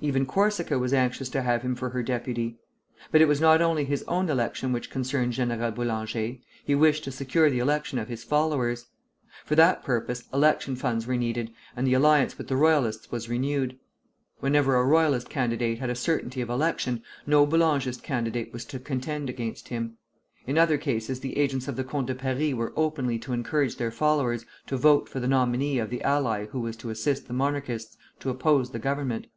Even 0.00 0.26
Corsica 0.26 0.78
was 0.78 0.92
anxious 0.92 1.30
to 1.30 1.40
have 1.40 1.62
him 1.62 1.74
for 1.74 1.88
her 1.88 2.02
deputy. 2.02 2.58
But 3.10 3.22
it 3.22 3.26
was 3.26 3.40
not 3.40 3.62
only 3.62 3.86
his 3.86 4.02
own 4.02 4.28
election 4.28 4.70
which 4.70 4.90
concerned 4.90 5.32
General 5.32 5.70
Boulanger; 5.70 6.34
he 6.62 6.74
wished 6.74 7.04
to 7.04 7.10
secure 7.10 7.48
the 7.48 7.60
election 7.60 7.98
of 7.98 8.08
his 8.08 8.22
followers. 8.22 8.84
For 9.46 9.54
that 9.54 9.82
purpose 9.82 10.24
election 10.30 10.76
funds 10.76 11.06
were 11.06 11.16
needed, 11.16 11.52
and 11.74 11.86
the 11.86 11.94
alliance 11.94 12.36
with 12.36 12.48
the 12.48 12.56
Royalists 12.56 13.10
was 13.10 13.30
renewed. 13.30 13.78
Whenever 14.40 14.76
a 14.76 14.84
Royalist 14.84 15.30
candidate 15.30 15.78
had 15.78 15.88
a 15.88 15.94
certainty 15.94 16.42
of 16.42 16.50
election, 16.50 17.02
no 17.26 17.46
Boulangist 17.46 18.02
candidate 18.02 18.52
was 18.52 18.66
to 18.66 18.78
contend 18.78 19.30
against 19.30 19.68
him. 19.68 19.96
In 20.46 20.58
other 20.58 20.76
cases 20.76 21.20
the 21.20 21.38
agents 21.38 21.66
of 21.66 21.76
the 21.76 21.84
Comte 21.84 22.08
de 22.08 22.14
Paris 22.14 22.52
were 22.52 22.74
openly 22.76 23.18
to 23.20 23.32
encourage 23.32 23.76
their 23.76 23.90
followers 23.90 24.44
to 24.66 24.76
vote 24.76 25.08
for 25.08 25.18
the 25.18 25.28
nominee 25.28 25.78
of 25.78 25.88
the 25.88 26.02
ally 26.02 26.44
who 26.48 26.60
was 26.60 26.76
to 26.76 26.90
assist 26.90 27.26
the 27.26 27.32
Monarchists 27.32 27.96
to 28.20 28.28
oppose 28.28 28.72
the 28.72 28.78
Government. 28.78 29.28